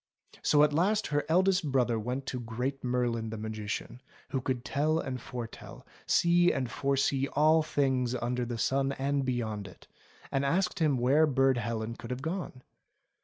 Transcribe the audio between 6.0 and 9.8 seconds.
see and foresee all things under the sun and beyond